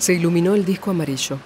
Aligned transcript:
Se 0.00 0.14
iluminó 0.14 0.54
el 0.54 0.64
disco 0.64 0.92
amarillo. 0.92 1.36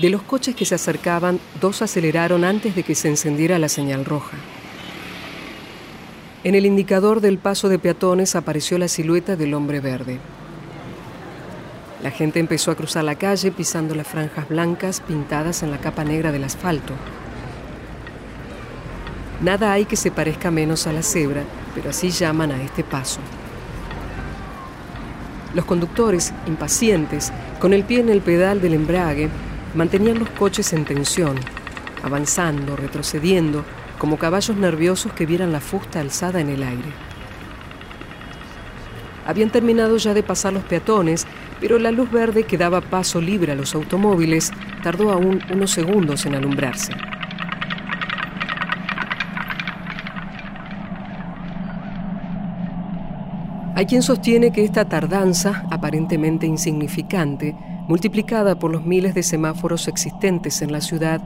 De 0.00 0.08
los 0.08 0.22
coches 0.22 0.54
que 0.54 0.64
se 0.64 0.76
acercaban, 0.76 1.40
dos 1.60 1.82
aceleraron 1.82 2.44
antes 2.44 2.76
de 2.76 2.84
que 2.84 2.94
se 2.94 3.08
encendiera 3.08 3.58
la 3.58 3.68
señal 3.68 4.04
roja. 4.04 4.36
En 6.44 6.54
el 6.54 6.64
indicador 6.64 7.20
del 7.20 7.38
paso 7.38 7.68
de 7.68 7.80
peatones 7.80 8.36
apareció 8.36 8.78
la 8.78 8.86
silueta 8.86 9.34
del 9.34 9.52
hombre 9.52 9.80
verde. 9.80 10.20
La 12.04 12.12
gente 12.12 12.38
empezó 12.38 12.70
a 12.70 12.76
cruzar 12.76 13.02
la 13.02 13.16
calle 13.16 13.50
pisando 13.50 13.96
las 13.96 14.06
franjas 14.06 14.48
blancas 14.48 15.00
pintadas 15.00 15.64
en 15.64 15.72
la 15.72 15.78
capa 15.78 16.04
negra 16.04 16.30
del 16.30 16.44
asfalto. 16.44 16.94
Nada 19.40 19.72
hay 19.72 19.86
que 19.86 19.96
se 19.96 20.12
parezca 20.12 20.52
menos 20.52 20.86
a 20.86 20.92
la 20.92 21.02
cebra, 21.02 21.42
pero 21.74 21.90
así 21.90 22.10
llaman 22.10 22.52
a 22.52 22.62
este 22.62 22.84
paso. 22.84 23.18
Los 25.54 25.64
conductores, 25.64 26.32
impacientes, 26.46 27.32
con 27.60 27.72
el 27.72 27.84
pie 27.84 28.00
en 28.00 28.08
el 28.08 28.20
pedal 28.20 28.60
del 28.60 28.74
embrague, 28.74 29.28
mantenían 29.74 30.18
los 30.18 30.28
coches 30.30 30.72
en 30.72 30.84
tensión, 30.84 31.36
avanzando, 32.02 32.76
retrocediendo, 32.76 33.64
como 33.98 34.18
caballos 34.18 34.56
nerviosos 34.56 35.12
que 35.12 35.26
vieran 35.26 35.52
la 35.52 35.60
fusta 35.60 36.00
alzada 36.00 36.40
en 36.40 36.48
el 36.48 36.62
aire. 36.62 36.92
Habían 39.26 39.50
terminado 39.50 39.96
ya 39.96 40.12
de 40.12 40.22
pasar 40.22 40.52
los 40.52 40.64
peatones, 40.64 41.26
pero 41.60 41.78
la 41.78 41.92
luz 41.92 42.10
verde 42.10 42.42
que 42.42 42.58
daba 42.58 42.80
paso 42.80 43.20
libre 43.20 43.52
a 43.52 43.54
los 43.54 43.74
automóviles 43.74 44.50
tardó 44.82 45.10
aún 45.10 45.40
unos 45.50 45.70
segundos 45.70 46.26
en 46.26 46.34
alumbrarse. 46.34 46.92
Hay 53.76 53.86
quien 53.86 54.02
sostiene 54.02 54.52
que 54.52 54.64
esta 54.64 54.84
tardanza, 54.84 55.64
aparentemente 55.70 56.46
insignificante, 56.46 57.56
multiplicada 57.88 58.58
por 58.58 58.70
los 58.70 58.84
miles 58.84 59.14
de 59.14 59.24
semáforos 59.24 59.88
existentes 59.88 60.62
en 60.62 60.70
la 60.70 60.80
ciudad, 60.80 61.20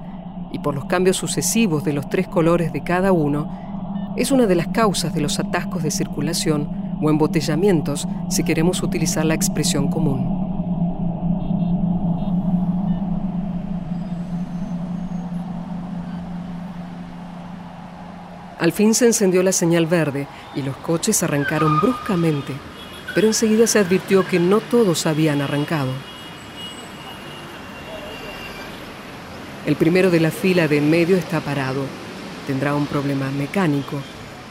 y 0.51 0.61
por 0.61 0.75
los 0.75 0.87
cambios 0.87 1.19
sucesivos 1.19 1.85
de 1.85 1.93
los 1.93 2.09
tres 2.09 2.27
colores 2.27 2.73
de 2.73 2.83
cada 2.83 3.13
uno, 3.13 4.15
es 4.17 4.33
una 4.33 4.47
de 4.47 4.55
las 4.55 4.69
causas 4.69 5.13
de 5.13 5.21
los 5.21 5.39
atascos 5.39 5.83
de 5.83 5.91
circulación 5.91 6.97
o 7.03 7.11
embotellamientos 7.11 8.09
si 8.31 8.43
queremos 8.45 8.83
utilizar 8.83 9.27
la 9.27 9.35
expresión 9.35 9.89
común. 9.89 10.38
Al 18.59 18.73
fin 18.73 18.95
se 18.95 19.07
encendió 19.07 19.43
la 19.43 19.53
señal 19.53 19.87
verde 19.87 20.27
y 20.57 20.63
los 20.63 20.77
coches 20.77 21.23
arrancaron 21.23 21.81
bruscamente, 21.81 22.53
pero 23.15 23.29
enseguida 23.29 23.67
se 23.69 23.79
advirtió 23.79 24.27
que 24.27 24.41
no 24.41 24.61
todos 24.61 25.07
habían 25.07 25.41
arrancado. 25.41 25.93
El 29.65 29.77
primero 29.77 30.11
de 30.11 30.19
la 30.19 30.31
fila 30.31 30.67
de 30.67 30.79
en 30.79 30.91
medio 30.91 31.17
está 31.17 31.41
parado. 31.41 31.83
Tendrá 32.47 32.75
un 32.75 32.87
problema 32.87 33.31
mecánico. 33.31 34.01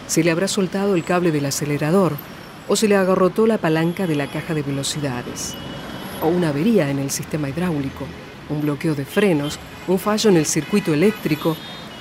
Se 0.05 0.23
le 0.23 0.31
habrá 0.31 0.47
soltado 0.47 0.95
el 0.95 1.03
cable 1.03 1.31
del 1.31 1.47
acelerador 1.47 2.13
o 2.67 2.75
se 2.75 2.88
le 2.88 2.95
agarrotó 2.95 3.47
la 3.47 3.58
palanca 3.58 4.08
de 4.08 4.16
la 4.16 4.28
caja 4.28 4.53
de 4.53 4.61
velocidades. 4.61 5.55
O 6.22 6.28
una 6.28 6.50
avería 6.50 6.89
en 6.89 7.00
el 7.00 7.09
sistema 7.09 7.50
hidráulico, 7.50 8.05
un 8.50 8.61
bloqueo 8.61 8.95
de 8.95 9.05
frenos, 9.05 9.59
un 9.88 10.00
fallo 10.00 10.30
en 10.30 10.38
el 10.38 10.45
circuito 10.45 10.94
eléctrico, 10.94 11.58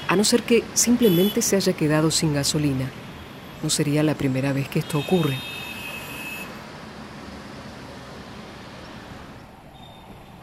a 0.08 0.16
no 0.16 0.24
ser 0.24 0.42
que 0.42 0.62
simplemente 0.74 1.42
se 1.42 1.56
haya 1.56 1.72
quedado 1.72 2.10
sin 2.10 2.34
gasolina. 2.34 2.90
No 3.62 3.70
sería 3.70 4.02
la 4.02 4.14
primera 4.14 4.52
vez 4.52 4.68
que 4.68 4.78
esto 4.78 4.98
ocurre. 4.98 5.36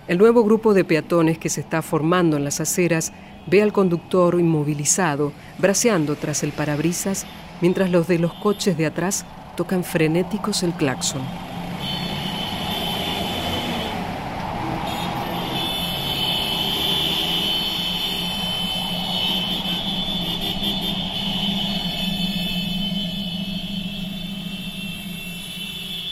El 0.08 0.18
nuevo 0.18 0.44
grupo 0.44 0.74
de 0.74 0.84
peatones 0.84 1.38
que 1.38 1.50
se 1.50 1.62
está 1.62 1.82
formando 1.82 2.36
en 2.36 2.44
las 2.44 2.60
aceras 2.60 3.14
ve 3.48 3.62
al 3.62 3.72
conductor 3.72 4.38
inmovilizado, 4.40 5.32
braceando 5.58 6.16
tras 6.16 6.44
el 6.44 6.52
parabrisas, 6.52 7.26
mientras 7.62 7.90
los 7.90 8.08
de 8.08 8.20
los 8.20 8.34
coches 8.34 8.78
de 8.78 8.86
atrás 8.86 9.26
tocan 9.56 9.84
frenéticos 9.84 10.64
el 10.64 10.74
claxon. 10.74 11.22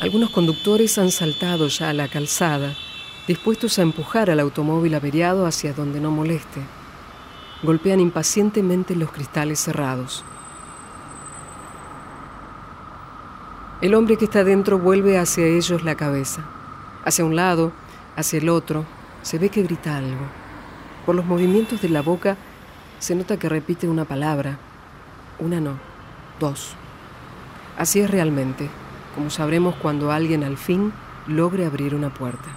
Algunos 0.01 0.31
conductores 0.31 0.97
han 0.97 1.11
saltado 1.11 1.67
ya 1.67 1.89
a 1.89 1.93
la 1.93 2.07
calzada 2.07 2.73
dispuestos 3.27 3.77
a 3.77 3.83
empujar 3.83 4.31
al 4.31 4.39
automóvil 4.39 4.95
averiado 4.95 5.45
hacia 5.45 5.73
donde 5.73 6.01
no 6.01 6.09
moleste. 6.09 6.59
Golpean 7.61 7.99
impacientemente 7.99 8.95
los 8.95 9.11
cristales 9.11 9.59
cerrados. 9.59 10.23
El 13.81 13.93
hombre 13.93 14.17
que 14.17 14.25
está 14.25 14.43
dentro 14.43 14.79
vuelve 14.79 15.19
hacia 15.19 15.45
ellos 15.45 15.83
la 15.83 15.93
cabeza, 15.93 16.45
hacia 17.05 17.23
un 17.23 17.35
lado, 17.35 17.71
hacia 18.15 18.39
el 18.39 18.49
otro. 18.49 18.85
Se 19.21 19.37
ve 19.37 19.49
que 19.49 19.61
grita 19.61 19.97
algo. 19.97 20.25
Por 21.05 21.13
los 21.13 21.25
movimientos 21.25 21.79
de 21.79 21.89
la 21.89 22.01
boca 22.01 22.37
se 22.97 23.13
nota 23.13 23.37
que 23.37 23.49
repite 23.49 23.87
una 23.87 24.05
palabra. 24.05 24.57
Una 25.37 25.61
no, 25.61 25.77
dos. 26.39 26.73
Así 27.77 27.99
es 27.99 28.09
realmente, 28.09 28.67
como 29.15 29.29
sabremos 29.29 29.75
cuando 29.75 30.11
alguien 30.11 30.43
al 30.43 30.57
fin 30.57 30.93
logre 31.27 31.65
abrir 31.65 31.95
una 31.95 32.09
puerta. 32.09 32.49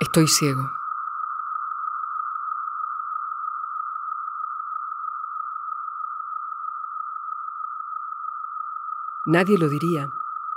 Estoy 0.00 0.28
ciego. 0.28 0.70
Nadie 9.26 9.58
lo 9.58 9.68
diría. 9.68 10.08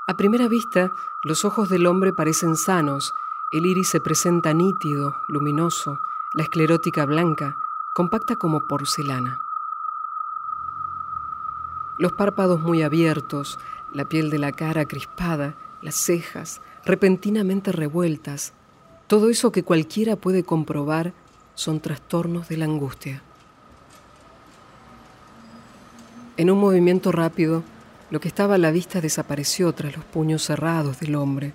A 0.08 0.16
primera 0.16 0.48
vista, 0.48 0.94
los 1.24 1.44
ojos 1.44 1.68
del 1.68 1.88
hombre 1.88 2.14
parecen 2.14 2.56
sanos, 2.56 3.14
el 3.52 3.66
iris 3.66 3.90
se 3.90 4.00
presenta 4.00 4.54
nítido, 4.54 5.24
luminoso, 5.28 6.00
la 6.34 6.44
esclerótica 6.44 7.06
blanca, 7.06 7.58
compacta 7.94 8.38
como 8.38 8.62
porcelana. 8.62 9.42
Los 12.02 12.14
párpados 12.14 12.60
muy 12.62 12.82
abiertos, 12.82 13.60
la 13.94 14.06
piel 14.06 14.32
de 14.32 14.40
la 14.40 14.52
cara 14.54 14.86
crispada, 14.86 15.56
las 15.84 15.94
cejas 15.94 16.60
repentinamente 16.84 17.72
revueltas, 17.72 18.54
todo 19.06 19.30
eso 19.30 19.52
que 19.52 19.62
cualquiera 19.62 20.16
puede 20.16 20.42
comprobar 20.44 21.14
son 21.54 21.80
trastornos 21.80 22.50
de 22.50 22.58
la 22.58 22.66
angustia. 22.66 23.22
En 26.38 26.50
un 26.50 26.58
movimiento 26.58 27.12
rápido, 27.12 27.62
lo 28.10 28.20
que 28.20 28.30
estaba 28.30 28.56
a 28.56 28.58
la 28.58 28.72
vista 28.72 29.00
desapareció 29.00 29.72
tras 29.74 29.96
los 29.96 30.04
puños 30.04 30.42
cerrados 30.42 31.00
del 31.00 31.14
hombre, 31.14 31.54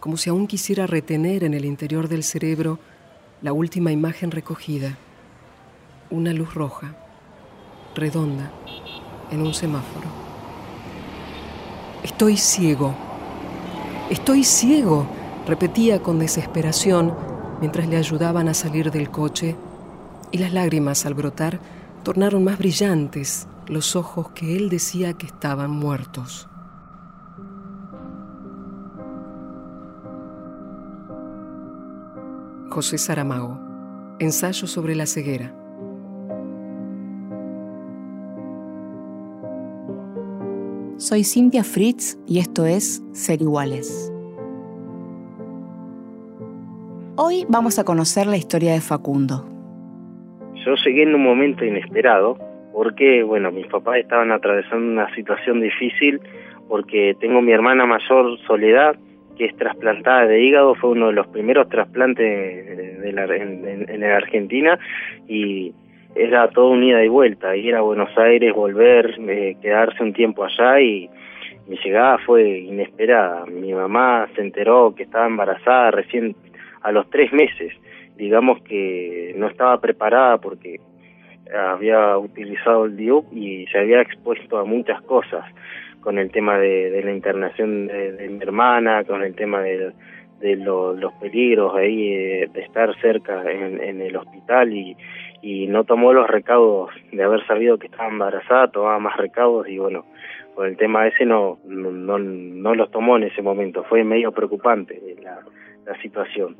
como 0.00 0.16
si 0.16 0.30
aún 0.30 0.46
quisiera 0.46 0.86
retener 0.86 1.44
en 1.44 1.52
el 1.52 1.66
interior 1.66 2.08
del 2.08 2.22
cerebro 2.22 2.78
la 3.42 3.52
última 3.52 3.92
imagen 3.92 4.30
recogida, 4.30 4.96
una 6.08 6.32
luz 6.32 6.54
roja, 6.54 6.96
redonda, 7.94 8.50
en 9.32 9.42
un 9.42 9.54
semáforo. 9.54 10.06
Estoy 12.04 12.36
ciego, 12.36 12.94
estoy 14.10 14.44
ciego, 14.44 15.06
repetía 15.46 16.02
con 16.02 16.18
desesperación 16.18 17.14
mientras 17.60 17.88
le 17.88 17.96
ayudaban 17.96 18.48
a 18.48 18.54
salir 18.54 18.90
del 18.90 19.10
coche, 19.10 19.56
y 20.30 20.38
las 20.38 20.52
lágrimas 20.52 21.06
al 21.06 21.14
brotar 21.14 21.60
tornaron 22.02 22.42
más 22.42 22.58
brillantes 22.58 23.46
los 23.66 23.96
ojos 23.96 24.30
que 24.30 24.56
él 24.56 24.68
decía 24.68 25.12
que 25.12 25.26
estaban 25.26 25.70
muertos. 25.70 26.48
José 32.70 32.98
Saramago, 32.98 33.58
Ensayo 34.18 34.66
sobre 34.66 34.94
la 34.94 35.06
ceguera. 35.06 35.61
Soy 41.12 41.24
Cintia 41.24 41.62
Fritz 41.62 42.16
y 42.26 42.38
esto 42.38 42.64
es 42.64 43.04
Ser 43.12 43.42
Iguales. 43.42 44.10
Hoy 47.16 47.44
vamos 47.50 47.78
a 47.78 47.84
conocer 47.84 48.26
la 48.26 48.38
historia 48.38 48.72
de 48.72 48.80
Facundo. 48.80 49.44
Yo 50.64 50.74
llegué 50.82 51.02
en 51.02 51.14
un 51.14 51.22
momento 51.22 51.66
inesperado 51.66 52.38
porque, 52.72 53.22
bueno, 53.24 53.52
mis 53.52 53.66
papás 53.66 53.98
estaban 53.98 54.32
atravesando 54.32 54.90
una 54.90 55.14
situación 55.14 55.60
difícil 55.60 56.18
porque 56.66 57.14
tengo 57.20 57.42
mi 57.42 57.52
hermana 57.52 57.84
mayor, 57.84 58.38
Soledad, 58.46 58.96
que 59.36 59.44
es 59.44 59.56
trasplantada 59.58 60.26
de 60.26 60.42
hígado, 60.42 60.74
fue 60.76 60.92
uno 60.92 61.08
de 61.08 61.12
los 61.12 61.26
primeros 61.26 61.68
trasplantes 61.68 63.12
la, 63.12 63.24
en, 63.36 64.00
la 64.00 64.16
Argentina 64.16 64.78
y 65.28 65.74
era 66.14 66.48
todo 66.48 66.70
un 66.70 66.82
ida 66.84 67.04
y 67.04 67.08
vuelta, 67.08 67.56
ir 67.56 67.74
a 67.74 67.80
Buenos 67.80 68.16
Aires, 68.18 68.54
volver, 68.54 69.18
eh, 69.28 69.56
quedarse 69.60 70.02
un 70.02 70.12
tiempo 70.12 70.44
allá 70.44 70.80
y, 70.80 71.10
mi 71.66 71.76
llegada 71.78 72.18
fue 72.18 72.58
inesperada. 72.58 73.46
Mi 73.46 73.72
mamá 73.72 74.28
se 74.34 74.40
enteró 74.40 74.94
que 74.94 75.04
estaba 75.04 75.26
embarazada 75.26 75.92
recién 75.92 76.34
a 76.82 76.92
los 76.92 77.08
tres 77.10 77.32
meses. 77.32 77.72
Digamos 78.16 78.60
que 78.62 79.32
no 79.36 79.46
estaba 79.46 79.80
preparada 79.80 80.38
porque 80.38 80.80
había 81.54 82.16
utilizado 82.18 82.86
el 82.86 82.96
DIUP 82.96 83.32
y 83.32 83.66
se 83.66 83.78
había 83.78 84.00
expuesto 84.00 84.58
a 84.58 84.64
muchas 84.64 85.00
cosas 85.02 85.44
con 86.00 86.18
el 86.18 86.30
tema 86.30 86.58
de, 86.58 87.00
la 87.04 87.12
internación 87.12 87.86
de, 87.86 88.28
mi 88.28 88.42
hermana, 88.42 89.04
con 89.04 89.22
el 89.22 89.34
tema 89.34 89.60
de, 89.60 89.92
los 90.40 91.12
peligros 91.20 91.72
ahí 91.76 92.14
eh, 92.14 92.50
de 92.52 92.60
estar 92.62 92.92
cerca 93.00 93.48
en, 93.48 94.00
el 94.00 94.16
hospital 94.16 94.72
y, 94.72 94.96
y 95.42 95.66
no 95.66 95.84
tomó 95.84 96.12
los 96.12 96.28
recaudos 96.28 96.90
de 97.10 97.22
haber 97.22 97.44
sabido 97.46 97.76
que 97.76 97.88
estaba 97.88 98.08
embarazada, 98.08 98.70
tomaba 98.70 98.98
más 99.00 99.16
recaudos 99.16 99.68
y 99.68 99.76
bueno, 99.76 100.06
con 100.54 100.66
el 100.66 100.76
tema 100.76 101.06
ese 101.08 101.26
no, 101.26 101.58
no, 101.64 102.18
no 102.18 102.74
los 102.74 102.90
tomó 102.90 103.16
en 103.16 103.24
ese 103.24 103.42
momento, 103.42 103.84
fue 103.84 104.04
medio 104.04 104.32
preocupante 104.32 105.00
la, 105.22 105.40
la 105.84 106.00
situación. 106.00 106.56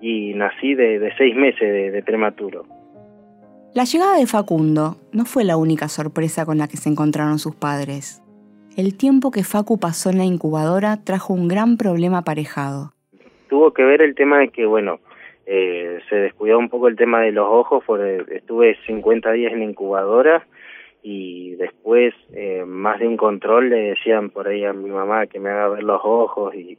Y 0.00 0.34
nací 0.34 0.74
de, 0.74 0.98
de 0.98 1.12
seis 1.16 1.34
meses 1.34 1.92
de, 1.92 2.02
prematuro. 2.02 2.66
La 3.74 3.84
llegada 3.84 4.18
de 4.18 4.26
Facundo 4.26 4.96
no 5.12 5.24
fue 5.24 5.44
la 5.44 5.56
única 5.56 5.88
sorpresa 5.88 6.44
con 6.44 6.58
la 6.58 6.68
que 6.68 6.76
se 6.76 6.90
encontraron 6.90 7.38
sus 7.38 7.54
padres. 7.54 8.22
El 8.76 8.96
tiempo 8.96 9.30
que 9.30 9.42
Facu 9.42 9.80
pasó 9.80 10.10
en 10.10 10.18
la 10.18 10.24
incubadora 10.24 10.98
trajo 11.02 11.32
un 11.32 11.48
gran 11.48 11.78
problema 11.78 12.18
aparejado. 12.18 12.92
Tuvo 13.48 13.72
que 13.72 13.84
ver 13.84 14.02
el 14.02 14.14
tema 14.14 14.38
de 14.38 14.48
que, 14.48 14.66
bueno, 14.66 14.98
eh, 15.48 16.00
se 16.08 16.16
descuidó 16.16 16.58
un 16.58 16.68
poco 16.68 16.88
el 16.88 16.96
tema 16.96 17.22
de 17.22 17.30
los 17.30 17.46
ojos, 17.48 17.84
porque 17.86 18.24
estuve 18.32 18.76
50 18.86 19.30
días 19.32 19.52
en 19.52 19.60
la 19.60 19.64
incubadora 19.64 20.44
y 21.02 21.54
después 21.54 22.14
eh, 22.32 22.64
más 22.66 22.98
de 22.98 23.06
un 23.06 23.16
control 23.16 23.70
le 23.70 23.76
decían 23.90 24.30
por 24.30 24.48
ahí 24.48 24.64
a 24.64 24.72
mi 24.72 24.90
mamá 24.90 25.28
que 25.28 25.38
me 25.38 25.50
haga 25.50 25.68
ver 25.68 25.84
los 25.84 26.00
ojos 26.02 26.52
y, 26.56 26.78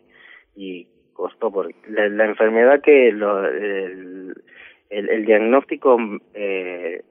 y 0.54 0.86
costó 1.14 1.50
porque 1.50 1.76
la, 1.88 2.26
enfermedad 2.26 2.82
que 2.82 3.14
lo, 3.14 3.48
el, 3.48 4.36
el, 4.90 5.26
diagnóstico 5.26 5.98
eh, 6.34 7.04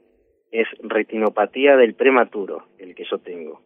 es 0.50 0.68
retinopatía 0.80 1.78
del 1.78 1.94
prematuro 1.94 2.66
el 2.78 2.94
que 2.94 3.04
yo 3.10 3.16
tengo. 3.16 3.62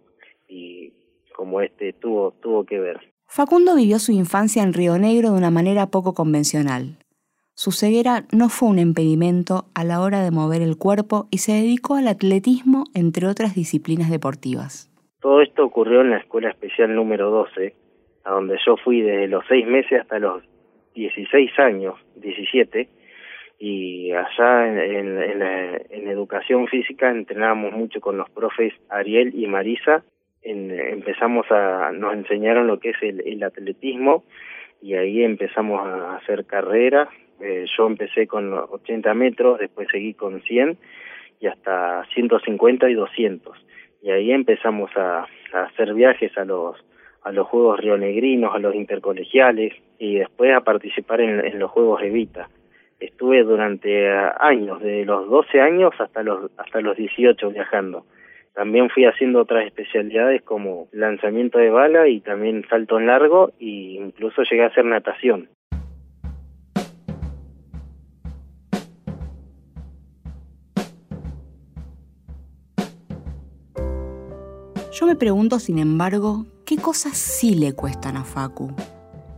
Y 0.47 0.93
como 1.35 1.61
este 1.61 1.93
tuvo 1.93 2.31
tuvo 2.41 2.65
que 2.65 2.79
ver. 2.79 3.01
Facundo 3.27 3.75
vivió 3.75 3.99
su 3.99 4.13
infancia 4.13 4.63
en 4.63 4.75
Río 4.75 4.97
Negro 4.97 5.33
de 5.33 5.39
una 5.39 5.51
manera 5.51 5.89
poco 5.89 6.15
convencional 6.15 6.99
su 7.63 7.73
ceguera 7.73 8.25
no 8.33 8.49
fue 8.49 8.71
un 8.71 8.79
impedimento 8.79 9.67
a 9.75 9.85
la 9.85 10.01
hora 10.01 10.25
de 10.25 10.31
mover 10.31 10.63
el 10.63 10.79
cuerpo 10.79 11.27
y 11.31 11.45
se 11.45 11.53
dedicó 11.53 11.97
al 11.97 12.09
atletismo, 12.09 12.85
entre 12.95 13.27
otras 13.27 13.55
disciplinas 13.55 14.11
deportivas. 14.11 14.89
Todo 15.21 15.43
esto 15.43 15.67
ocurrió 15.67 16.01
en 16.01 16.09
la 16.09 16.17
Escuela 16.17 16.49
Especial 16.49 16.95
número 16.95 17.29
12, 17.29 17.75
a 18.25 18.31
donde 18.31 18.57
yo 18.65 18.79
fui 18.79 19.03
desde 19.03 19.29
los 19.29 19.45
seis 19.47 19.67
meses 19.67 20.01
hasta 20.01 20.19
los 20.19 20.43
16 20.95 21.51
años, 21.59 21.97
17, 22.17 22.89
y 23.59 24.11
allá 24.13 24.67
en, 24.67 26.09
educación 26.09 26.67
física 26.67 27.11
entrenábamos 27.11 27.75
mucho 27.75 28.01
con 28.01 28.17
los 28.17 28.31
profes 28.31 28.73
Ariel 28.89 29.35
y 29.35 29.47
Marisa. 29.47 30.03
empezamos 30.41 31.45
a, 31.51 31.93
nos 31.93 32.15
enseñaron 32.15 32.67
lo 32.67 32.81
que 32.81 32.93
es 32.93 33.03
el 33.03 33.43
atletismo 33.43 34.25
y 34.81 34.95
ahí 34.95 35.23
empezamos 35.23 35.87
a 35.87 36.17
hacer 36.17 36.47
carreras 36.47 37.11
eh, 37.41 37.65
yo 37.77 37.87
empecé 37.87 38.27
con 38.27 38.53
80 38.53 39.15
metros, 39.15 39.59
después 39.59 39.89
seguí 39.91 40.15
con 40.15 40.43
100 40.43 40.77
y 41.41 41.47
hasta 41.47 42.05
150 42.15 42.89
y 42.91 42.95
200. 42.95 43.57
Y 44.03 44.11
ahí 44.11 44.33
empezamos 44.33 44.91
a, 44.97 45.27
hacer 45.53 45.95
viajes 45.95 46.37
a 46.39 46.45
los 46.45 46.77
a 47.23 47.33
los 47.33 47.49
Juegos 47.49 47.81
Rionegrinos, 47.81 48.55
a 48.55 48.59
los 48.59 48.75
intercolegiales 48.75 49.75
y 49.99 50.15
después 50.15 50.55
a 50.55 50.63
participar 50.63 51.21
en, 51.21 51.59
los 51.59 51.71
Juegos 51.71 52.03
Evita. 52.03 52.49
Estuve 52.99 53.43
durante 53.43 54.09
años, 54.09 54.81
de 54.81 55.05
los 55.05 55.29
12 55.29 55.61
años 55.61 55.93
hasta 55.99 56.23
los 56.23 56.51
hasta 56.57 56.81
los 56.81 56.97
18 56.97 57.51
viajando. 57.51 58.07
También 58.55 58.91
fui 58.91 59.05
haciendo 59.05 59.41
otras 59.41 59.67
especialidades 59.67 60.43
como 60.43 60.89
lanzamiento 60.93 61.59
de 61.59 61.71
bala 61.71 62.09
y 62.09 62.21
también 62.21 62.65
salto 62.71 62.99
en 62.99 63.07
largo 63.07 63.51
e 63.61 63.99
incluso 64.01 64.43
llegué 64.43 64.63
a 64.63 64.69
hacer 64.69 64.85
natación. 64.85 65.49
Yo 75.01 75.07
me 75.07 75.17
pregunto, 75.17 75.59
sin 75.59 75.79
embargo, 75.79 76.45
¿qué 76.67 76.77
cosas 76.77 77.17
sí 77.17 77.55
le 77.55 77.73
cuestan 77.73 78.19
a 78.19 78.25
Facu? 78.25 78.71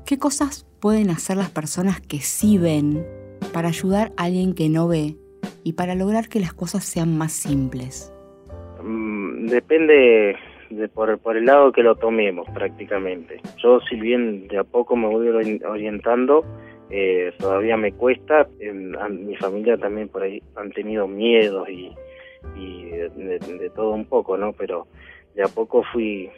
¿Qué 0.04 0.18
cosas 0.18 0.66
pueden 0.80 1.08
hacer 1.08 1.36
las 1.36 1.50
personas 1.50 2.00
que 2.00 2.16
sí 2.16 2.58
ven 2.58 3.06
para 3.52 3.68
ayudar 3.68 4.10
a 4.16 4.24
alguien 4.24 4.56
que 4.56 4.68
no 4.68 4.88
ve 4.88 5.14
y 5.62 5.74
para 5.74 5.94
lograr 5.94 6.28
que 6.28 6.40
las 6.40 6.52
cosas 6.52 6.82
sean 6.82 7.16
más 7.16 7.32
simples? 7.32 8.12
Mm, 8.82 9.46
depende 9.46 10.34
de 10.70 10.88
por, 10.88 11.20
el 11.36 11.44
lado 11.44 11.70
que 11.70 11.84
lo 11.84 11.94
tomemos 11.94 12.50
prácticamente. 12.50 13.40
Yo 13.62 13.78
si 13.88 13.94
bien 13.94 14.48
de 14.48 14.58
a 14.58 14.64
poco 14.64 14.96
me 14.96 15.06
voy 15.06 15.28
orientando, 15.28 16.44
eh, 16.90 17.32
todavía 17.38 17.76
me 17.76 17.92
cuesta. 17.92 18.48
mi 19.10 19.36
familia 19.36 19.76
también 19.76 20.08
por 20.08 20.24
ahí 20.24 20.42
han 20.56 20.72
tenido 20.72 21.06
miedos 21.06 21.68
y, 21.68 21.94
de, 22.56 23.38
de, 23.38 23.70
todo 23.70 23.92
un 23.92 24.06
poco, 24.06 24.36
¿no? 24.36 24.52
Pero 24.54 24.88
de 25.34 25.42
a 25.42 25.48
poco 25.48 25.82
fui 25.92 26.30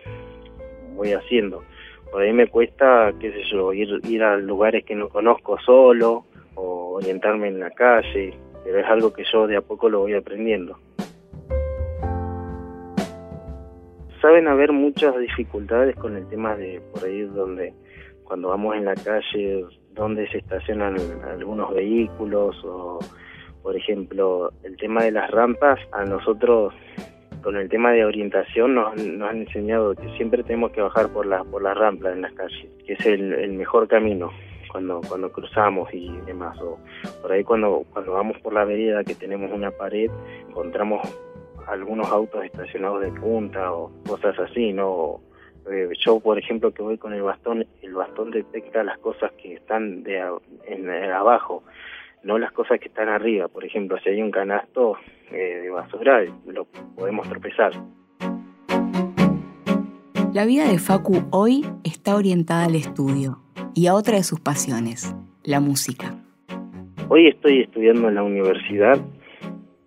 voy 0.95 1.13
haciendo. 1.13 1.63
Por 2.11 2.23
ahí 2.23 2.33
me 2.33 2.47
cuesta, 2.47 3.13
qué 3.19 3.33
sé 3.33 3.43
yo, 3.51 3.73
ir, 3.73 4.01
ir 4.05 4.23
a 4.23 4.37
lugares 4.37 4.85
que 4.85 4.95
no 4.95 5.09
conozco 5.09 5.59
solo 5.61 6.25
o 6.55 6.95
orientarme 6.95 7.49
en 7.49 7.59
la 7.59 7.71
calle, 7.71 8.33
pero 8.63 8.79
es 8.79 8.87
algo 8.87 9.13
que 9.13 9.25
yo 9.33 9.47
de 9.47 9.57
a 9.57 9.61
poco 9.61 9.89
lo 9.89 10.01
voy 10.01 10.15
aprendiendo. 10.15 10.79
Saben 14.21 14.49
haber 14.49 14.73
muchas 14.73 15.19
dificultades 15.19 15.97
con 15.97 16.17
el 16.17 16.27
tema 16.29 16.57
de 16.57 16.81
por 16.93 17.05
ahí 17.05 17.23
donde 17.23 17.75
cuando 18.25 18.49
vamos 18.49 18.75
en 18.77 18.87
la 18.87 18.95
calle, 18.95 19.67
donde 19.93 20.27
se 20.29 20.39
estacionan 20.39 20.97
algunos 21.29 21.75
vehículos 21.75 22.57
o 22.65 23.01
por 23.63 23.77
ejemplo 23.77 24.51
el 24.63 24.77
tema 24.77 25.05
de 25.05 25.13
las 25.13 25.31
rampas, 25.31 25.79
a 25.93 26.05
nosotros 26.05 26.73
con 27.45 27.57
el 27.57 27.69
tema 27.69 27.93
de 27.93 28.07
orientación 28.07 28.75
nos, 28.75 28.95
han 28.95 29.43
enseñado 29.43 29.95
que 29.95 30.09
siempre 30.17 30.43
tenemos 30.43 30.73
que 30.73 30.81
bajar 30.81 31.11
por 31.11 31.27
la 31.27 31.45
por 31.45 31.63
la 31.63 31.75
rampa 31.75 32.11
en 32.11 32.23
las 32.23 32.33
calles, 32.33 32.67
que 32.87 32.95
es 32.95 33.05
el, 33.05 33.53
mejor 33.53 33.87
camino 33.87 34.31
cuando 34.73 35.03
cuando 35.07 35.31
cruzamos 35.31 35.93
y 35.93 36.09
demás. 36.25 36.59
O 36.63 36.79
por 37.21 37.31
ahí 37.31 37.45
cuando 37.45 37.85
cuando 37.93 38.13
vamos 38.13 38.39
por 38.39 38.55
la 38.55 38.65
vereda 38.65 39.05
que 39.05 39.15
tenemos 39.15 39.53
una 39.53 39.71
pared 39.71 40.11
encontramos 40.49 41.07
algunos 41.67 42.09
autos 42.09 42.45
estacionados 42.45 43.03
de 43.03 43.13
punta 43.13 43.73
o 43.73 43.93
cosas 44.07 44.39
así 44.39 44.73
no 44.73 45.21
eh, 45.71 45.89
yo 45.99 46.21
por 46.21 46.39
ejemplo 46.39 46.73
que 46.73 46.83
voy 46.83 46.97
con 46.97 47.13
el 47.13 47.23
bastón 47.23 47.67
el 47.83 47.95
bastón 47.95 48.31
detecta 48.31 48.83
las 48.85 48.99
cosas 48.99 49.33
que 49.33 49.55
están 49.55 50.03
de 50.03 50.23
en, 50.67 50.91
abajo 51.11 51.63
no 52.25 52.39
las 52.39 52.53
cosas 52.53 52.81
que 52.81 52.89
están 52.89 53.09
arriba. 53.09 53.49
Por 53.49 53.65
ejemplo, 53.65 53.99
si 54.03 54.09
hay 54.09 54.23
un 54.23 54.31
canasto 54.31 54.97
eh, 55.31 55.61
de 55.63 55.71
basura, 55.71 56.25
lo 56.47 56.65
podemos 56.97 57.29
tropezar. 57.29 57.73
La 60.33 60.47
vida 60.47 60.69
de 60.69 60.79
Facu 60.79 61.23
hoy 61.31 61.65
está 61.85 62.17
orientada 62.17 62.65
al 62.65 62.75
estudio 62.75 63.39
y 63.75 63.87
a 63.87 63.95
otra 63.95 64.17
de 64.17 64.25
sus 64.25 64.41
pasiones, 64.41 65.15
la 65.45 65.61
música. 65.61 66.15
Hoy 67.09 67.29
estoy 67.29 67.61
estudiando 67.61 68.09
en 68.09 68.17
la 68.17 68.23
universidad, 68.23 68.99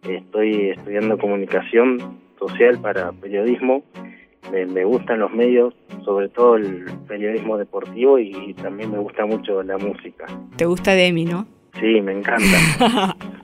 estoy 0.07 0.69
estudiando 0.69 1.17
comunicación 1.17 2.19
social 2.39 2.79
para 2.79 3.11
periodismo. 3.11 3.83
Me, 4.51 4.65
me, 4.65 4.85
gustan 4.85 5.19
los 5.19 5.33
medios, 5.33 5.73
sobre 6.05 6.29
todo 6.29 6.55
el 6.55 6.85
periodismo 7.05 7.57
deportivo 7.57 8.17
y 8.17 8.53
también 8.53 8.91
me 8.91 8.99
gusta 8.99 9.25
mucho 9.25 9.61
la 9.63 9.77
música. 9.77 10.25
¿Te 10.55 10.65
gusta 10.65 10.93
Demi, 10.93 11.25
no? 11.25 11.45
Sí, 11.79 12.01
me 12.01 12.13
encanta. 12.13 13.15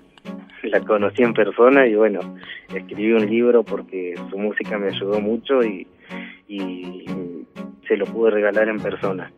la 0.63 0.79
conocí 0.81 1.21
en 1.21 1.33
persona 1.33 1.85
y 1.87 1.95
bueno, 1.95 2.19
escribí 2.73 3.11
un 3.11 3.25
libro 3.29 3.63
porque 3.63 4.15
su 4.29 4.37
música 4.37 4.77
me 4.77 4.87
ayudó 4.87 5.19
mucho 5.19 5.63
y, 5.63 5.87
y 6.47 7.05
se 7.87 7.97
lo 7.97 8.05
pude 8.05 8.31
regalar 8.31 8.69
en 8.69 8.79
persona. 8.79 9.31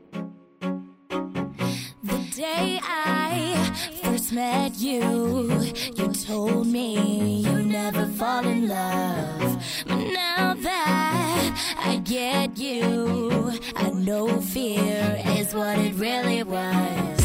The 2.03 2.41
day 2.41 2.79
I 2.81 3.55
first 4.03 4.31
met 4.33 4.73
you, 4.77 5.49
you 5.95 6.07
told 6.13 6.67
me 6.67 7.41
you 7.41 7.63
never 7.63 8.05
fall 8.17 8.45
in 8.45 8.67
love. 8.67 9.57
But 9.87 9.97
now 9.97 10.53
that 10.53 11.75
I 11.79 11.97
get 12.03 12.57
you, 12.57 13.51
I 13.75 13.89
know 13.89 14.27
fear 14.41 15.21
is 15.37 15.53
what 15.53 15.79
it 15.79 15.95
really 15.95 16.43
was. 16.43 17.24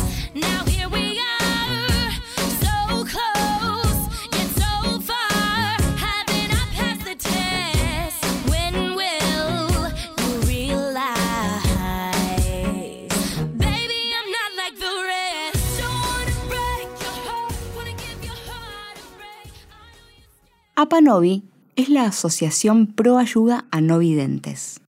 APANOVI 20.83 21.43
es 21.77 21.91
la 21.91 22.07
Asociación 22.07 22.87
Pro 22.87 23.19
Ayuda 23.19 23.67
a 23.71 23.83
No 23.83 23.99
Videntes. 23.99 24.81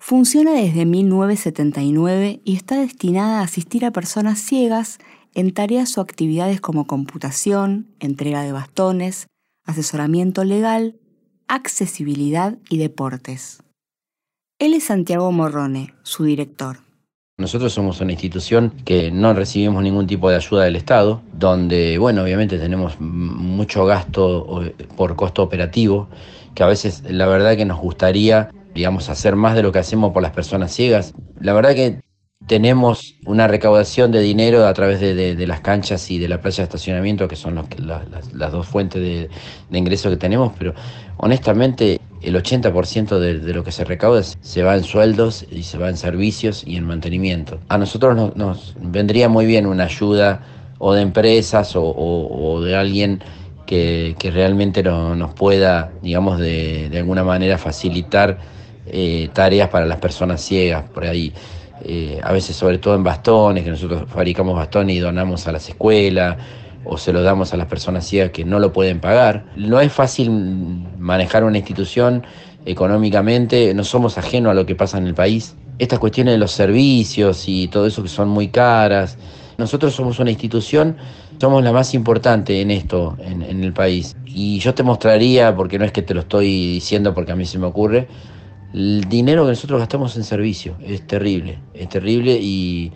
Funciona 0.00 0.50
desde 0.50 0.84
1979 0.84 2.40
y 2.44 2.56
está 2.56 2.80
destinada 2.80 3.38
a 3.38 3.44
asistir 3.44 3.84
a 3.84 3.92
personas 3.92 4.40
ciegas 4.40 4.98
en 5.34 5.54
tareas 5.54 5.96
o 5.96 6.00
actividades 6.00 6.60
como 6.60 6.88
computación, 6.88 7.86
entrega 8.00 8.42
de 8.42 8.50
bastones, 8.50 9.28
asesoramiento 9.64 10.42
legal, 10.42 10.96
accesibilidad 11.46 12.58
y 12.68 12.78
deportes. 12.78 13.62
Él 14.58 14.74
es 14.74 14.82
Santiago 14.82 15.30
Morrone, 15.30 15.94
su 16.02 16.24
director. 16.24 16.78
Nosotros 17.42 17.72
somos 17.72 18.00
una 18.00 18.12
institución 18.12 18.72
que 18.84 19.10
no 19.10 19.34
recibimos 19.34 19.82
ningún 19.82 20.06
tipo 20.06 20.30
de 20.30 20.36
ayuda 20.36 20.62
del 20.62 20.76
Estado, 20.76 21.22
donde, 21.32 21.98
bueno, 21.98 22.22
obviamente 22.22 22.56
tenemos 22.56 23.00
mucho 23.00 23.84
gasto 23.84 24.62
por 24.96 25.16
costo 25.16 25.42
operativo, 25.42 26.08
que 26.54 26.62
a 26.62 26.68
veces 26.68 27.02
la 27.04 27.26
verdad 27.26 27.56
que 27.56 27.64
nos 27.64 27.80
gustaría, 27.80 28.50
digamos, 28.76 29.08
hacer 29.08 29.34
más 29.34 29.56
de 29.56 29.64
lo 29.64 29.72
que 29.72 29.80
hacemos 29.80 30.12
por 30.12 30.22
las 30.22 30.30
personas 30.30 30.72
ciegas. 30.72 31.14
La 31.40 31.52
verdad 31.52 31.74
que 31.74 31.98
tenemos 32.46 33.16
una 33.26 33.48
recaudación 33.48 34.12
de 34.12 34.20
dinero 34.20 34.64
a 34.64 34.72
través 34.72 35.00
de, 35.00 35.34
las 35.44 35.62
canchas 35.62 36.12
y 36.12 36.20
de 36.20 36.28
la 36.28 36.40
playa 36.40 36.58
de 36.58 36.62
estacionamiento, 36.62 37.26
que 37.26 37.34
son 37.34 37.56
las, 37.56 38.52
dos 38.52 38.68
fuentes 38.68 39.02
de, 39.02 39.76
ingreso 39.76 40.10
que 40.10 40.16
tenemos, 40.16 40.52
pero 40.56 40.74
honestamente 41.16 42.00
el 42.22 42.36
80% 42.36 43.18
de, 43.18 43.52
lo 43.52 43.64
que 43.64 43.72
se 43.72 43.84
recauda 43.84 44.22
se 44.22 44.62
va 44.62 44.76
en 44.76 44.84
sueldos 44.84 45.44
y 45.50 45.64
se 45.64 45.78
va 45.78 45.88
en 45.88 45.96
servicios 45.96 46.62
y 46.66 46.76
en 46.76 46.84
mantenimiento. 46.84 47.58
A 47.68 47.78
nosotros 47.78 48.36
nos, 48.36 48.74
vendría 48.80 49.28
muy 49.28 49.46
bien 49.46 49.66
una 49.66 49.84
ayuda 49.84 50.42
o 50.78 50.94
de 50.94 51.02
empresas 51.02 51.72
o, 51.74 52.60
de 52.64 52.76
alguien 52.76 53.22
que, 53.66 54.14
realmente 54.32 54.82
nos 54.82 55.34
pueda, 55.34 55.92
digamos, 56.02 56.38
de, 56.38 56.90
alguna 56.96 57.24
manera 57.24 57.58
facilitar 57.58 58.38
eh, 58.86 59.28
tareas 59.32 59.68
para 59.68 59.86
las 59.86 59.98
personas 59.98 60.40
ciegas 60.40 60.84
por 60.90 61.04
ahí. 61.04 61.32
Eh, 61.84 62.20
a 62.22 62.32
veces 62.32 62.54
sobre 62.54 62.78
todo 62.78 62.94
en 62.94 63.02
bastones, 63.02 63.64
que 63.64 63.70
nosotros 63.70 64.04
fabricamos 64.08 64.54
bastones 64.54 64.96
y 64.96 65.00
donamos 65.00 65.48
a 65.48 65.52
las 65.52 65.68
escuelas 65.68 66.36
o 66.84 66.98
se 66.98 67.12
lo 67.12 67.22
damos 67.22 67.52
a 67.52 67.56
las 67.56 67.66
personas 67.66 68.06
ciegas 68.06 68.30
que 68.30 68.44
no 68.44 68.58
lo 68.58 68.72
pueden 68.72 69.00
pagar. 69.00 69.46
No 69.56 69.80
es 69.80 69.92
fácil 69.92 70.30
manejar 70.98 71.44
una 71.44 71.58
institución 71.58 72.24
económicamente, 72.64 73.74
no 73.74 73.84
somos 73.84 74.18
ajenos 74.18 74.52
a 74.52 74.54
lo 74.54 74.66
que 74.66 74.74
pasa 74.74 74.98
en 74.98 75.06
el 75.06 75.14
país. 75.14 75.54
Estas 75.78 75.98
cuestiones 75.98 76.34
de 76.34 76.38
los 76.38 76.52
servicios 76.52 77.44
y 77.48 77.68
todo 77.68 77.86
eso 77.86 78.02
que 78.02 78.08
son 78.08 78.28
muy 78.28 78.48
caras. 78.48 79.18
Nosotros 79.58 79.94
somos 79.94 80.18
una 80.18 80.30
institución, 80.30 80.96
somos 81.40 81.62
la 81.62 81.72
más 81.72 81.94
importante 81.94 82.60
en 82.60 82.70
esto, 82.70 83.16
en, 83.20 83.42
en 83.42 83.62
el 83.64 83.72
país. 83.72 84.16
Y 84.26 84.58
yo 84.58 84.74
te 84.74 84.82
mostraría, 84.82 85.54
porque 85.54 85.78
no 85.78 85.84
es 85.84 85.92
que 85.92 86.02
te 86.02 86.14
lo 86.14 86.20
estoy 86.20 86.74
diciendo 86.74 87.14
porque 87.14 87.32
a 87.32 87.36
mí 87.36 87.44
se 87.44 87.58
me 87.58 87.66
ocurre, 87.66 88.08
el 88.72 89.04
dinero 89.08 89.44
que 89.44 89.50
nosotros 89.50 89.80
gastamos 89.80 90.16
en 90.16 90.24
servicio 90.24 90.76
es 90.82 91.06
terrible, 91.06 91.58
es 91.74 91.88
terrible 91.88 92.38
y, 92.40 92.92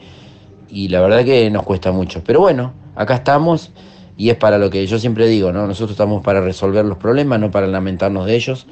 la 0.88 1.00
verdad 1.00 1.24
que 1.24 1.50
nos 1.50 1.64
cuesta 1.64 1.92
mucho. 1.92 2.22
Pero 2.24 2.40
bueno, 2.40 2.72
acá 2.96 3.14
estamos 3.14 3.70
y 4.16 4.30
es 4.30 4.36
para 4.36 4.58
lo 4.58 4.70
que 4.70 4.86
yo 4.86 4.98
siempre 4.98 5.28
digo, 5.28 5.52
¿no? 5.52 5.66
Nosotros 5.66 5.92
estamos 5.92 6.22
para 6.24 6.40
resolver 6.40 6.84
los 6.84 6.98
problemas, 6.98 7.38
no 7.38 7.50
para 7.50 7.66
lamentarnos 7.66 8.26
de 8.26 8.34
ellos. 8.34 8.66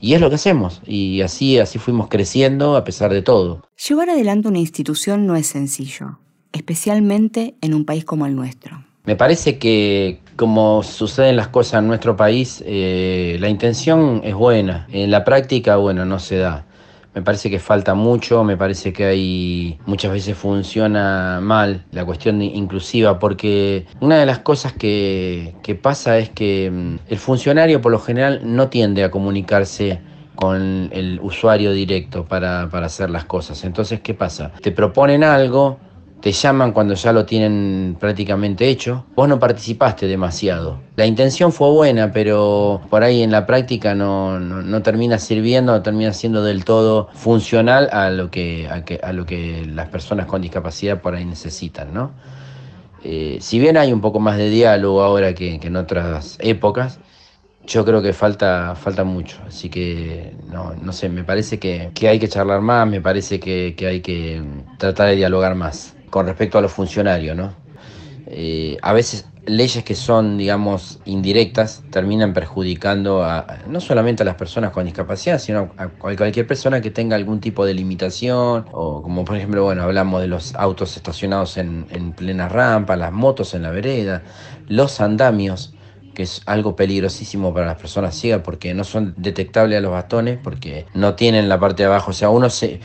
Y 0.00 0.14
es 0.14 0.20
lo 0.20 0.30
que 0.30 0.36
hacemos, 0.36 0.80
y 0.86 1.20
así, 1.20 1.58
así 1.58 1.78
fuimos 1.78 2.08
creciendo 2.08 2.76
a 2.76 2.84
pesar 2.84 3.12
de 3.12 3.20
todo. 3.20 3.62
Llevar 3.88 4.08
adelante 4.08 4.48
una 4.48 4.58
institución 4.58 5.26
no 5.26 5.36
es 5.36 5.46
sencillo, 5.46 6.18
especialmente 6.52 7.54
en 7.60 7.74
un 7.74 7.84
país 7.84 8.06
como 8.06 8.24
el 8.24 8.34
nuestro. 8.34 8.82
Me 9.04 9.14
parece 9.14 9.58
que 9.58 10.20
como 10.36 10.82
suceden 10.82 11.36
las 11.36 11.48
cosas 11.48 11.80
en 11.80 11.88
nuestro 11.88 12.16
país, 12.16 12.62
eh, 12.66 13.36
la 13.40 13.50
intención 13.50 14.22
es 14.24 14.34
buena, 14.34 14.86
en 14.90 15.10
la 15.10 15.22
práctica, 15.22 15.76
bueno, 15.76 16.06
no 16.06 16.18
se 16.18 16.38
da. 16.38 16.64
Me 17.14 17.22
parece 17.22 17.50
que 17.50 17.58
falta 17.58 17.94
mucho, 17.94 18.44
me 18.44 18.56
parece 18.56 18.92
que 18.92 19.04
hay 19.04 19.78
muchas 19.84 20.12
veces 20.12 20.36
funciona 20.36 21.40
mal 21.42 21.84
la 21.90 22.04
cuestión 22.04 22.40
inclusiva, 22.40 23.18
porque 23.18 23.86
una 24.00 24.16
de 24.18 24.26
las 24.26 24.38
cosas 24.38 24.72
que, 24.72 25.54
pasa 25.82 26.18
es 26.18 26.30
que 26.30 26.70
mm, 26.70 26.98
el 27.08 27.18
funcionario 27.18 27.80
por 27.80 27.90
lo 27.90 27.98
general 27.98 28.40
no 28.44 28.68
tiende 28.68 29.02
a 29.02 29.10
comunicarse 29.10 30.00
con 30.36 30.88
el 30.92 31.18
usuario 31.22 31.72
directo 31.72 32.24
para, 32.24 32.68
para 32.70 32.86
hacer 32.86 33.10
las 33.10 33.24
cosas. 33.24 33.64
Entonces, 33.64 34.00
¿qué 34.00 34.14
pasa? 34.14 34.52
Te 34.62 34.70
proponen 34.70 35.24
algo, 35.24 35.78
te 36.20 36.32
llaman 36.32 36.72
cuando 36.72 36.94
ya 36.94 37.12
lo 37.12 37.24
tienen 37.24 37.96
prácticamente 37.98 38.68
hecho. 38.68 39.06
Vos 39.14 39.28
no 39.28 39.38
participaste 39.38 40.06
demasiado. 40.06 40.78
La 40.96 41.06
intención 41.06 41.52
fue 41.52 41.70
buena, 41.70 42.12
pero 42.12 42.82
por 42.90 43.02
ahí 43.02 43.22
en 43.22 43.30
la 43.30 43.46
práctica 43.46 43.94
no, 43.94 44.38
no, 44.38 44.82
termina 44.82 45.18
sirviendo, 45.18 45.72
no 45.72 45.82
termina 45.82 46.12
siendo 46.12 46.44
del 46.44 46.64
todo 46.64 47.08
funcional 47.14 47.88
a 47.92 48.10
lo 48.10 48.30
que, 48.30 48.68
a, 48.68 49.12
lo 49.12 49.24
que 49.24 49.64
las 49.66 49.88
personas 49.88 50.26
con 50.26 50.42
discapacidad 50.42 51.00
por 51.00 51.14
ahí 51.14 51.24
necesitan, 51.24 51.94
¿no? 51.94 52.12
Eh, 53.02 53.38
si 53.40 53.58
bien 53.58 53.78
hay 53.78 53.94
un 53.94 54.02
poco 54.02 54.20
más 54.20 54.36
de 54.36 54.50
diálogo 54.50 55.02
ahora 55.02 55.34
que, 55.34 55.54
en 55.54 55.76
otras 55.76 56.36
épocas, 56.40 56.98
yo 57.66 57.82
creo 57.86 58.02
que 58.02 58.12
falta, 58.12 58.74
falta 58.74 59.04
mucho. 59.04 59.38
Así 59.46 59.70
que, 59.70 60.34
no, 60.52 60.74
no 60.74 60.92
sé, 60.92 61.08
me 61.08 61.24
parece 61.24 61.58
que, 61.58 61.90
hay 62.06 62.18
que 62.18 62.28
charlar 62.28 62.60
más, 62.60 62.86
me 62.86 63.00
parece 63.00 63.40
que, 63.40 63.74
que 63.74 63.86
hay 63.86 64.00
que 64.02 64.42
tratar 64.76 65.08
de 65.08 65.16
dialogar 65.16 65.54
más 65.54 65.94
con 66.10 66.26
respecto 66.26 66.58
a 66.58 66.60
los 66.60 66.72
funcionarios, 66.72 67.36
¿no? 67.36 67.54
Eh, 68.26 68.76
a 68.82 68.92
veces 68.92 69.26
leyes 69.46 69.82
que 69.82 69.94
son, 69.94 70.38
digamos, 70.38 71.00
indirectas 71.04 71.82
terminan 71.90 72.32
perjudicando 72.32 73.24
a, 73.24 73.58
no 73.66 73.80
solamente 73.80 74.22
a 74.22 74.26
las 74.26 74.36
personas 74.36 74.70
con 74.70 74.84
discapacidad, 74.84 75.38
sino 75.38 75.72
a 75.76 75.88
cualquier 75.88 76.46
persona 76.46 76.80
que 76.80 76.90
tenga 76.90 77.16
algún 77.16 77.40
tipo 77.40 77.64
de 77.64 77.74
limitación, 77.74 78.66
o 78.72 79.02
como 79.02 79.24
por 79.24 79.36
ejemplo, 79.36 79.64
bueno, 79.64 79.82
hablamos 79.82 80.20
de 80.20 80.28
los 80.28 80.54
autos 80.54 80.96
estacionados 80.96 81.56
en, 81.56 81.86
en 81.90 82.12
plena 82.12 82.48
rampa, 82.48 82.96
las 82.96 83.12
motos 83.12 83.54
en 83.54 83.62
la 83.62 83.70
vereda, 83.70 84.22
los 84.68 85.00
andamios 85.00 85.74
que 86.14 86.24
es 86.24 86.42
algo 86.46 86.76
peligrosísimo 86.76 87.54
para 87.54 87.66
las 87.66 87.78
personas 87.78 88.16
ciegas 88.16 88.42
porque 88.44 88.74
no 88.74 88.84
son 88.84 89.14
detectables 89.16 89.78
a 89.78 89.80
los 89.80 89.92
bastones, 89.92 90.38
porque 90.42 90.86
no 90.92 91.14
tienen 91.14 91.48
la 91.48 91.58
parte 91.58 91.84
de 91.84 91.88
abajo, 91.88 92.10
o 92.10 92.14
sea, 92.14 92.30
uno 92.30 92.50
se 92.50 92.80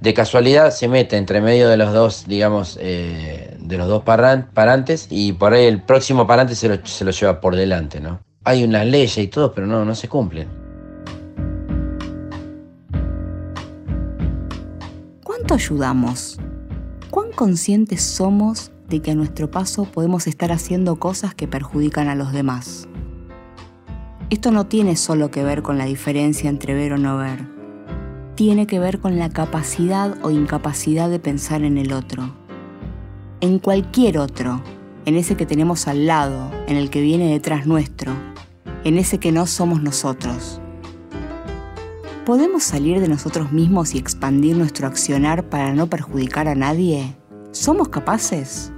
de 0.00 0.14
casualidad 0.14 0.70
se 0.70 0.88
mete 0.88 1.16
entre 1.16 1.40
medio 1.40 1.68
de 1.68 1.76
los 1.76 1.92
dos, 1.92 2.24
digamos, 2.26 2.78
eh, 2.80 3.56
de 3.58 3.78
los 3.78 3.88
dos 3.88 4.02
parantes 4.02 5.06
y 5.10 5.32
por 5.32 5.54
ahí 5.54 5.64
el 5.64 5.82
próximo 5.82 6.26
parante 6.26 6.54
se 6.54 6.68
lo, 6.68 6.86
se 6.86 7.04
lo 7.04 7.10
lleva 7.10 7.40
por 7.40 7.56
delante, 7.56 8.00
¿no? 8.00 8.20
Hay 8.44 8.64
unas 8.64 8.86
leyes 8.86 9.16
y 9.16 9.28
todo, 9.28 9.54
pero 9.54 9.66
no, 9.66 9.84
no 9.84 9.94
se 9.94 10.08
cumplen. 10.08 10.48
¿Cuánto 15.22 15.54
ayudamos? 15.54 16.38
¿Cuán 17.10 17.32
conscientes 17.32 18.02
somos 18.02 18.72
de 18.88 19.00
que 19.00 19.12
a 19.12 19.14
nuestro 19.14 19.50
paso 19.50 19.84
podemos 19.84 20.26
estar 20.26 20.52
haciendo 20.52 20.96
cosas 20.96 21.34
que 21.34 21.48
perjudican 21.48 22.08
a 22.08 22.14
los 22.14 22.32
demás? 22.32 22.88
Esto 24.28 24.50
no 24.50 24.66
tiene 24.66 24.96
solo 24.96 25.30
que 25.30 25.44
ver 25.44 25.62
con 25.62 25.78
la 25.78 25.86
diferencia 25.86 26.50
entre 26.50 26.74
ver 26.74 26.92
o 26.92 26.98
no 26.98 27.16
ver 27.16 27.53
tiene 28.34 28.66
que 28.66 28.78
ver 28.78 28.98
con 28.98 29.18
la 29.18 29.30
capacidad 29.30 30.16
o 30.22 30.30
incapacidad 30.30 31.08
de 31.08 31.20
pensar 31.20 31.62
en 31.62 31.78
el 31.78 31.92
otro. 31.92 32.34
En 33.40 33.58
cualquier 33.58 34.18
otro, 34.18 34.62
en 35.04 35.16
ese 35.16 35.36
que 35.36 35.46
tenemos 35.46 35.86
al 35.86 36.06
lado, 36.06 36.50
en 36.66 36.76
el 36.76 36.90
que 36.90 37.00
viene 37.00 37.30
detrás 37.30 37.66
nuestro, 37.66 38.12
en 38.84 38.98
ese 38.98 39.18
que 39.18 39.32
no 39.32 39.46
somos 39.46 39.82
nosotros. 39.82 40.60
¿Podemos 42.26 42.64
salir 42.64 43.00
de 43.00 43.08
nosotros 43.08 43.52
mismos 43.52 43.94
y 43.94 43.98
expandir 43.98 44.56
nuestro 44.56 44.86
accionar 44.86 45.48
para 45.48 45.74
no 45.74 45.88
perjudicar 45.88 46.48
a 46.48 46.54
nadie? 46.54 47.14
¿Somos 47.52 47.88
capaces? 47.88 48.73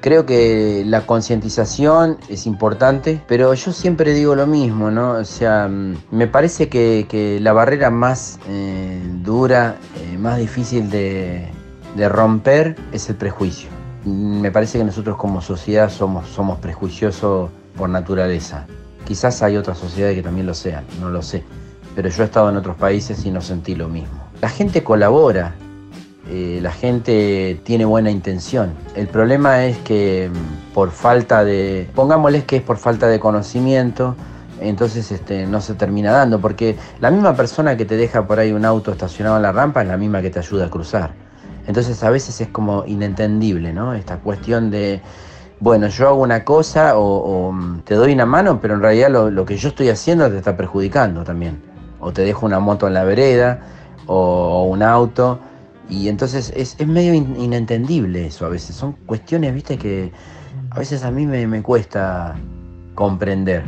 Creo 0.00 0.24
que 0.24 0.82
la 0.86 1.02
concientización 1.02 2.16
es 2.30 2.46
importante, 2.46 3.20
pero 3.28 3.52
yo 3.52 3.70
siempre 3.70 4.14
digo 4.14 4.34
lo 4.34 4.46
mismo, 4.46 4.90
¿no? 4.90 5.12
O 5.12 5.24
sea, 5.26 5.68
mm, 5.68 5.96
me 6.10 6.26
parece 6.26 6.70
que, 6.70 7.38
la 7.42 7.52
barrera 7.52 7.90
más 7.90 8.38
eh, 8.48 8.98
dura, 9.22 9.76
eh, 9.98 10.16
más 10.16 10.38
difícil 10.38 10.90
de, 10.90 11.48
romper 12.08 12.76
es 12.92 13.10
el 13.10 13.16
prejuicio. 13.16 13.68
Me 14.06 14.50
parece 14.50 14.78
que 14.78 14.84
nosotros 14.84 15.18
como 15.18 15.42
sociedad 15.42 15.90
somos, 15.90 16.28
somos 16.28 16.58
prejuiciosos 16.60 17.50
por 17.76 17.90
naturaleza. 17.90 18.66
Quizás 19.04 19.42
hay 19.42 19.58
otras 19.58 19.76
sociedades 19.76 20.16
que 20.16 20.22
también 20.22 20.46
lo 20.46 20.54
sean, 20.54 20.84
no 20.98 21.10
lo 21.10 21.20
sé. 21.20 21.44
Pero 21.94 22.08
yo 22.08 22.22
he 22.22 22.26
estado 22.26 22.48
en 22.48 22.56
otros 22.56 22.76
países 22.76 23.26
y 23.26 23.30
no 23.30 23.42
sentí 23.42 23.74
lo 23.74 23.88
mismo. 23.88 24.22
La 24.40 24.48
gente 24.48 24.82
colabora, 24.82 25.54
eh, 26.28 26.58
la 26.62 26.70
gente 26.70 27.60
tiene 27.64 27.84
buena 27.84 28.10
intención. 28.10 28.72
El 28.94 29.08
problema 29.08 29.64
es 29.64 29.78
que 29.78 30.30
mm, 30.32 30.74
por 30.74 30.90
falta 30.90 31.44
de, 31.44 31.88
pongámosles 31.94 32.44
que 32.44 32.56
es 32.56 32.62
por 32.62 32.76
falta 32.76 33.06
de 33.08 33.18
conocimiento, 33.18 34.14
entonces 34.60 35.10
este, 35.10 35.46
no 35.46 35.60
se 35.60 35.74
termina 35.74 36.12
dando, 36.12 36.40
porque 36.40 36.76
la 37.00 37.10
misma 37.10 37.34
persona 37.34 37.76
que 37.76 37.84
te 37.84 37.96
deja 37.96 38.26
por 38.26 38.38
ahí 38.38 38.52
un 38.52 38.64
auto 38.64 38.92
estacionado 38.92 39.36
en 39.36 39.42
la 39.42 39.52
rampa 39.52 39.82
es 39.82 39.88
la 39.88 39.96
misma 39.96 40.20
que 40.20 40.30
te 40.30 40.38
ayuda 40.38 40.66
a 40.66 40.70
cruzar. 40.70 41.12
Entonces 41.66 42.02
a 42.02 42.10
veces 42.10 42.40
es 42.40 42.48
como 42.48 42.84
inentendible, 42.86 43.72
¿no? 43.72 43.94
Esta 43.94 44.18
cuestión 44.18 44.70
de, 44.70 45.00
bueno, 45.60 45.88
yo 45.88 46.08
hago 46.08 46.22
una 46.22 46.44
cosa 46.44 46.96
o, 46.96 47.52
mm, 47.52 47.80
te 47.80 47.94
doy 47.94 48.12
una 48.12 48.26
mano, 48.26 48.60
pero 48.60 48.74
en 48.74 48.80
realidad 48.80 49.10
lo, 49.10 49.44
que 49.44 49.56
yo 49.56 49.68
estoy 49.68 49.88
haciendo 49.88 50.28
te 50.30 50.38
está 50.38 50.56
perjudicando 50.56 51.22
también. 51.22 51.62
O 52.00 52.12
te 52.12 52.22
dejo 52.22 52.46
una 52.46 52.60
moto 52.60 52.86
en 52.86 52.94
la 52.94 53.04
vereda 53.04 53.60
o, 54.06 54.64
un 54.64 54.82
auto. 54.82 55.38
Y 55.90 56.08
entonces 56.08 56.52
es, 56.54 56.78
medio 56.86 57.12
inentendible 57.14 58.26
eso 58.26 58.46
a 58.46 58.48
veces. 58.48 58.76
Son 58.76 58.92
cuestiones, 59.06 59.52
viste, 59.52 59.76
que 59.76 60.12
a 60.70 60.78
veces 60.78 61.02
a 61.02 61.10
mí 61.10 61.26
me 61.26 61.62
cuesta 61.62 62.36
comprender. 62.94 63.64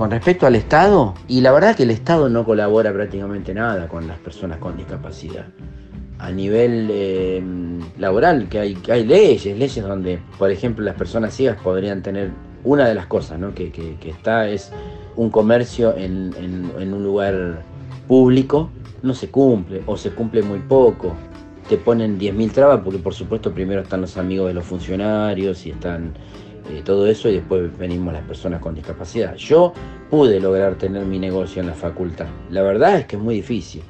Con 0.00 0.10
respecto 0.10 0.46
al 0.46 0.56
Estado, 0.56 1.12
y 1.28 1.42
la 1.42 1.52
verdad 1.52 1.76
que 1.76 1.82
el 1.82 1.90
Estado 1.90 2.30
no 2.30 2.42
colabora 2.46 2.90
prácticamente 2.90 3.52
nada 3.52 3.86
con 3.86 4.08
las 4.08 4.18
personas 4.18 4.56
con 4.56 4.74
discapacidad. 4.74 5.44
A 6.18 6.30
nivel 6.30 6.88
eh, 6.90 7.44
laboral, 7.98 8.48
que 8.48 8.60
hay, 8.60 8.78
hay 8.88 9.04
leyes, 9.04 9.58
leyes 9.58 9.84
donde, 9.84 10.18
por 10.38 10.50
ejemplo, 10.50 10.86
las 10.86 10.94
personas 10.94 11.34
ciegas 11.34 11.60
podrían 11.62 12.02
tener 12.02 12.30
una 12.64 12.88
de 12.88 12.94
las 12.94 13.06
cosas 13.06 13.38
¿no? 13.38 13.54
que, 13.54 13.72
está 14.04 14.48
es 14.48 14.72
un 15.16 15.30
comercio 15.30 15.96
en, 15.96 16.34
en 16.78 16.94
un 16.94 17.02
lugar 17.02 17.62
público, 18.10 18.70
no 19.02 19.14
se 19.14 19.30
cumple 19.30 19.82
o 19.86 19.96
se 19.96 20.10
cumple 20.10 20.42
muy 20.42 20.58
poco. 20.58 21.14
Te 21.68 21.76
ponen 21.76 22.18
10.000 22.18 22.50
trabas 22.50 22.80
porque 22.82 22.98
por 22.98 23.14
supuesto 23.14 23.52
primero 23.52 23.82
están 23.82 24.00
los 24.00 24.16
amigos 24.16 24.48
de 24.48 24.54
los 24.54 24.64
funcionarios 24.64 25.64
y 25.66 25.70
están 25.70 26.14
eh, 26.70 26.82
todo 26.84 27.06
eso 27.06 27.28
y 27.28 27.34
después 27.34 27.76
venimos 27.78 28.12
las 28.12 28.22
personas 28.24 28.60
con 28.60 28.74
discapacidad. 28.74 29.34
Yo 29.36 29.72
pude 30.10 30.40
lograr 30.40 30.74
tener 30.74 31.04
mi 31.04 31.18
negocio 31.18 31.60
en 31.60 31.68
la 31.68 31.74
facultad. 31.74 32.26
La 32.50 32.62
verdad 32.62 32.98
es 32.98 33.06
que 33.06 33.16
es 33.16 33.22
muy 33.22 33.36
difícil. 33.36 33.82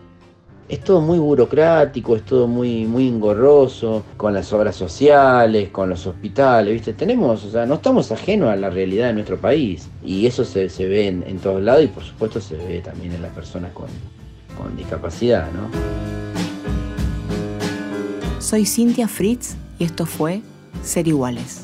Es 0.71 0.79
todo 0.85 1.01
muy 1.01 1.19
burocrático, 1.19 2.15
es 2.15 2.25
todo 2.25 2.47
muy, 2.47 2.85
muy 2.85 3.09
engorroso, 3.09 4.05
con 4.17 4.33
las 4.33 4.53
obras 4.53 4.77
sociales, 4.77 5.71
con 5.71 5.89
los 5.89 6.07
hospitales, 6.07 6.73
¿viste? 6.73 6.93
Tenemos, 6.93 7.45
o 7.45 7.51
sea, 7.51 7.67
no 7.67 7.75
estamos 7.75 8.13
ajenos 8.13 8.51
a 8.51 8.55
la 8.55 8.71
realidad 8.71 9.09
de 9.09 9.15
nuestro 9.15 9.37
país. 9.37 9.89
Y 10.05 10.27
eso 10.27 10.45
se, 10.45 10.69
ve 10.87 11.09
en, 11.09 11.25
en, 11.27 11.41
todos 11.41 11.61
lados 11.61 11.83
y 11.83 11.89
por 11.89 12.05
supuesto 12.05 12.41
se 12.41 12.55
ve 12.55 12.81
también 12.83 13.13
en 13.13 13.21
las 13.21 13.33
personas 13.33 13.73
con, 13.73 13.89
con 14.57 14.77
discapacidad, 14.77 15.49
¿no? 15.51 15.69
Soy 18.41 18.65
Cintia 18.65 19.09
Fritz 19.09 19.57
y 19.81 19.83
esto 19.83 20.07
fue 20.07 20.41
Ser 20.85 21.09
Iguales. 21.09 21.63